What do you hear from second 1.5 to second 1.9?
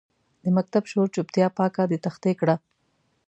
پاکه